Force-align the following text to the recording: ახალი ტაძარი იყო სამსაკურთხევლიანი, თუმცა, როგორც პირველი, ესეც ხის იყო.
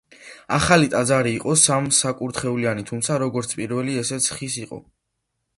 ახალი 0.55 0.87
ტაძარი 0.93 1.33
იყო 1.39 1.53
სამსაკურთხევლიანი, 1.65 2.87
თუმცა, 2.91 3.21
როგორც 3.27 3.55
პირველი, 3.61 4.03
ესეც 4.07 4.33
ხის 4.39 4.61
იყო. 4.67 4.85